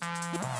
Thank 0.00 0.57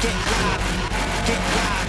Get 0.00 0.14
live. 0.14 1.26
Get 1.26 1.56
live. 1.56 1.87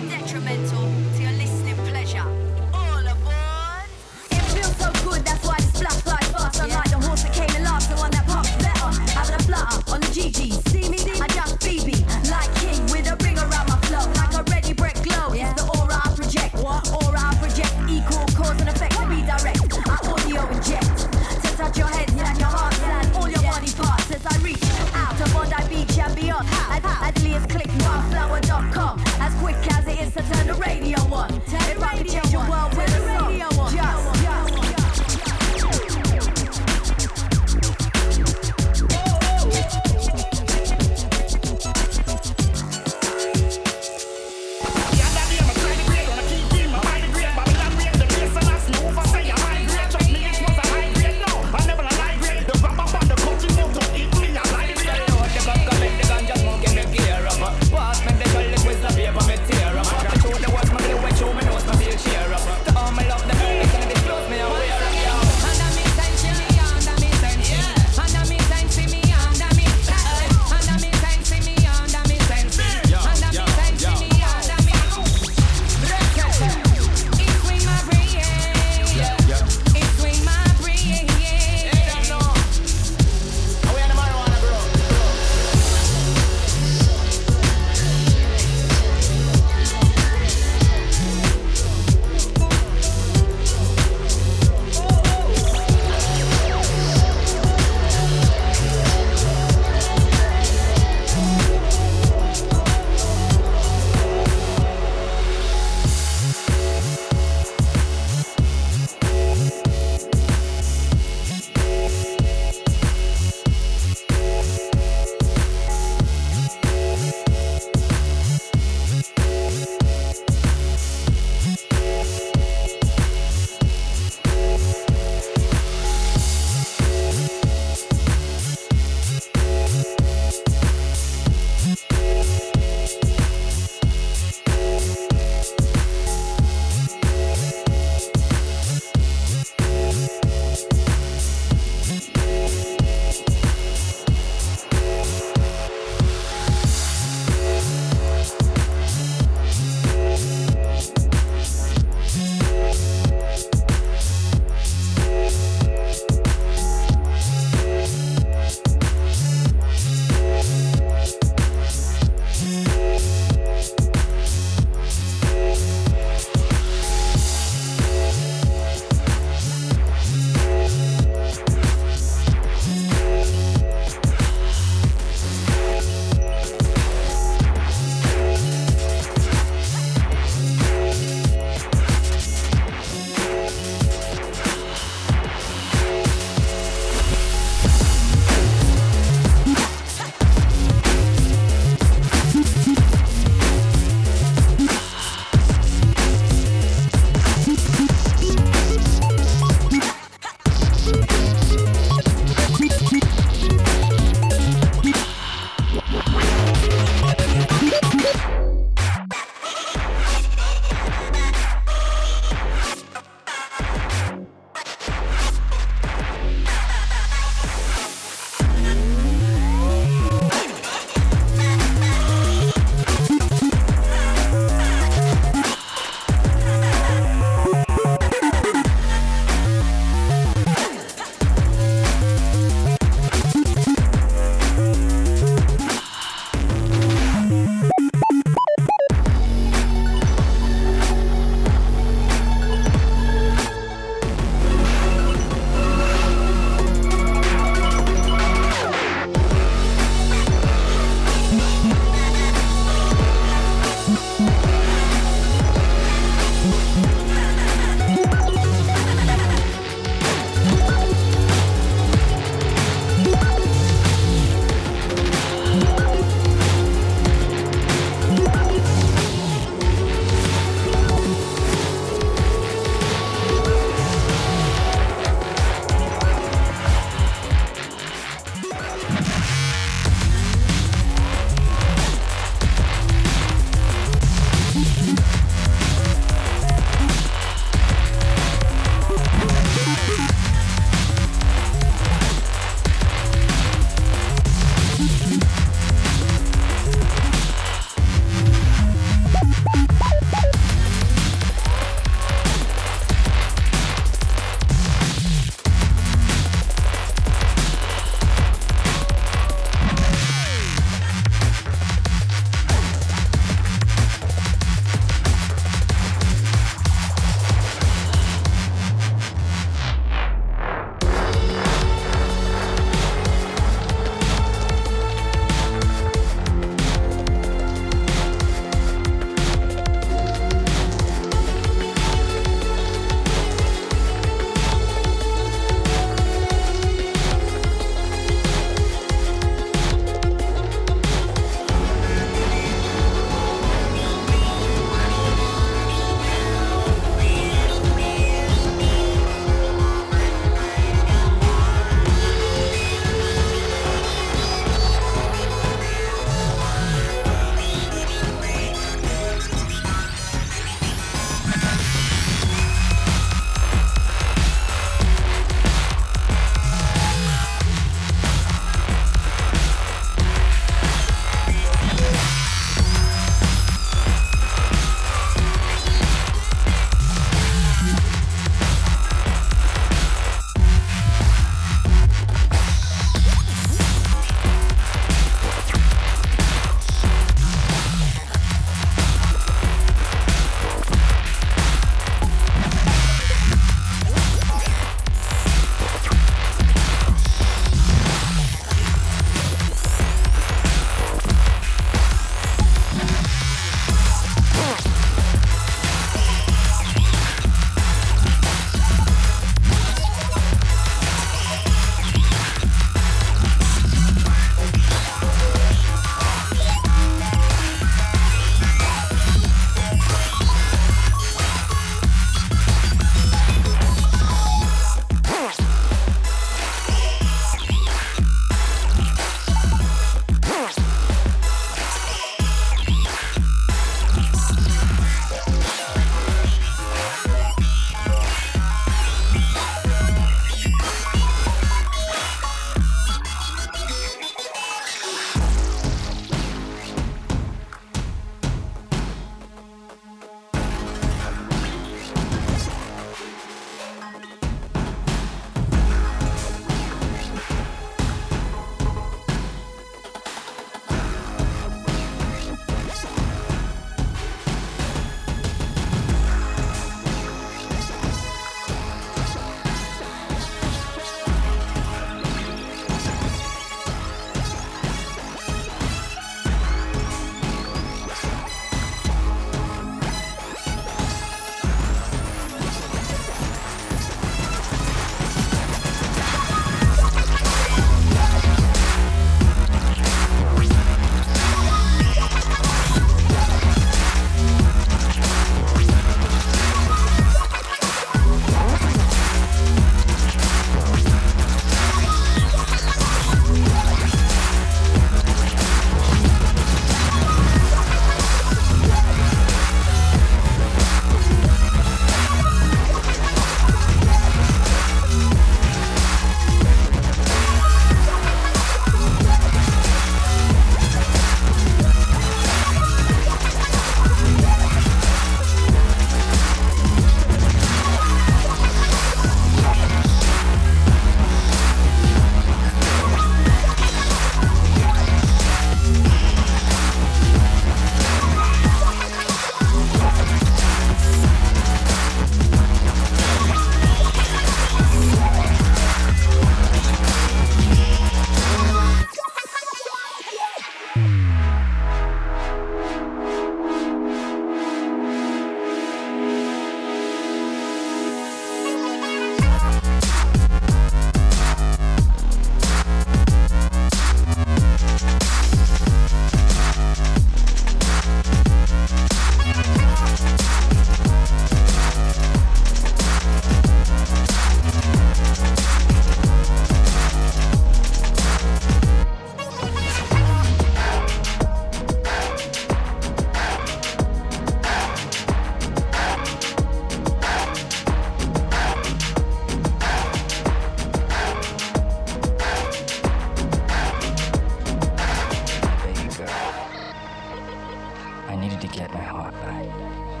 I 598.11 598.15
needed 598.17 598.41
to 598.41 598.47
get 598.47 598.73
my 598.73 598.81
heart 598.81 599.13
back. 599.21 600.00